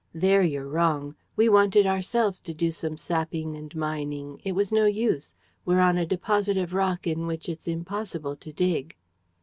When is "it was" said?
4.43-4.71